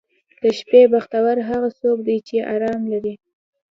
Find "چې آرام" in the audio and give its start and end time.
2.27-2.81